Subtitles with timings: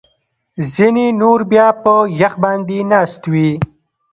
[0.73, 3.49] ځینې نور بیا په یخ باندې ناست وي